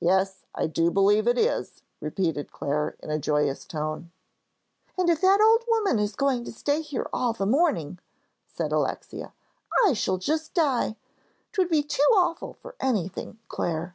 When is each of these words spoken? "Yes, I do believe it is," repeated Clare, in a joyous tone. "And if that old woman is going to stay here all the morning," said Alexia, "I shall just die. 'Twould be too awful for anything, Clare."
"Yes, 0.00 0.46
I 0.54 0.66
do 0.66 0.90
believe 0.90 1.28
it 1.28 1.36
is," 1.36 1.82
repeated 2.00 2.50
Clare, 2.50 2.96
in 3.00 3.10
a 3.10 3.18
joyous 3.18 3.66
tone. 3.66 4.10
"And 4.96 5.10
if 5.10 5.20
that 5.20 5.42
old 5.42 5.64
woman 5.68 5.98
is 5.98 6.16
going 6.16 6.44
to 6.44 6.50
stay 6.50 6.80
here 6.80 7.10
all 7.12 7.34
the 7.34 7.44
morning," 7.44 7.98
said 8.46 8.72
Alexia, 8.72 9.34
"I 9.86 9.92
shall 9.92 10.16
just 10.16 10.54
die. 10.54 10.96
'Twould 11.52 11.68
be 11.68 11.82
too 11.82 12.08
awful 12.14 12.54
for 12.54 12.74
anything, 12.80 13.38
Clare." 13.48 13.94